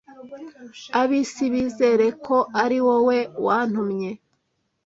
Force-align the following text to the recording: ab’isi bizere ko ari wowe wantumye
ab’isi 1.01 1.45
bizere 1.53 2.05
ko 2.25 2.37
ari 2.63 2.77
wowe 2.87 3.17
wantumye 3.45 4.11